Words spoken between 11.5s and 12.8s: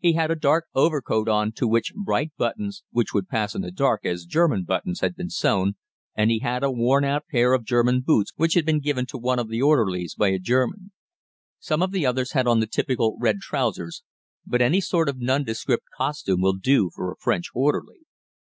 Some of the others had on the